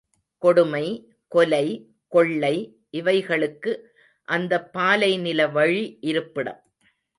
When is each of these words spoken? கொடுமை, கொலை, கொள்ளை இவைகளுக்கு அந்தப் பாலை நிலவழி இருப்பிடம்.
கொடுமை, 0.37 1.13
கொலை, 1.27 1.89
கொள்ளை 2.07 2.77
இவைகளுக்கு 2.91 3.73
அந்தப் 4.23 4.73
பாலை 4.73 5.19
நிலவழி 5.19 5.97
இருப்பிடம். 6.01 6.61